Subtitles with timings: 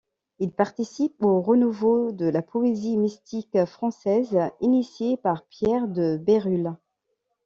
[0.39, 6.73] Il participe au renouveau de la poésie mystique française, initié par Pierre de Bérulle.